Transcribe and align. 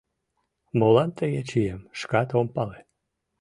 Молан 0.79 1.09
тыге 1.17 1.41
чием, 1.49 1.81
шкат 1.99 2.29
ом 2.39 2.47
пале. 2.55 2.79